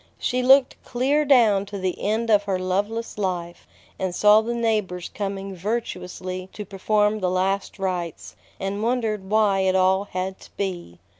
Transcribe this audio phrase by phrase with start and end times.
[0.17, 3.67] She looked clear down to the end of her loveless life,
[3.99, 9.75] and saw the neighbors coming virtuously to perform the last rites, and wondered why it
[9.75, 10.97] all had to be.